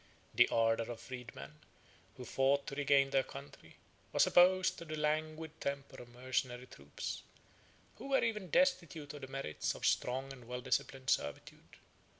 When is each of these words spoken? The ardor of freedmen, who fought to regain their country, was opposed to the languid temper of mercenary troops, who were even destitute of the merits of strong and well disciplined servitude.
The 0.33 0.47
ardor 0.49 0.91
of 0.91 0.99
freedmen, 0.99 1.59
who 2.17 2.25
fought 2.25 2.65
to 2.65 2.73
regain 2.73 3.11
their 3.11 3.21
country, 3.21 3.75
was 4.11 4.25
opposed 4.25 4.79
to 4.79 4.85
the 4.85 4.95
languid 4.95 5.51
temper 5.61 6.01
of 6.01 6.09
mercenary 6.09 6.65
troops, 6.65 7.21
who 7.97 8.07
were 8.07 8.23
even 8.23 8.49
destitute 8.49 9.13
of 9.13 9.21
the 9.21 9.27
merits 9.27 9.75
of 9.75 9.85
strong 9.85 10.33
and 10.33 10.47
well 10.47 10.61
disciplined 10.61 11.11
servitude. 11.11 11.77